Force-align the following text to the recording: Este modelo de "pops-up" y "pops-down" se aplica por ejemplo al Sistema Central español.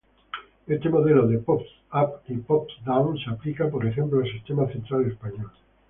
Este 0.65 0.89
modelo 0.89 1.27
de 1.27 1.37
"pops-up" 1.37 2.21
y 2.27 2.33
"pops-down" 2.37 3.19
se 3.19 3.29
aplica 3.29 3.69
por 3.69 3.85
ejemplo 3.85 4.17
al 4.17 4.31
Sistema 4.31 4.65
Central 4.65 5.05
español. 5.05 5.51